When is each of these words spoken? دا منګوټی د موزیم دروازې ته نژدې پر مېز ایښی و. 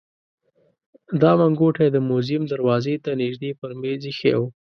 دا 1.21 1.31
منګوټی 1.39 1.87
د 1.91 1.97
موزیم 2.09 2.43
دروازې 2.53 2.95
ته 3.03 3.11
نژدې 3.21 3.51
پر 3.59 3.71
مېز 3.81 4.01
ایښی 4.07 4.33
و. 4.39 4.41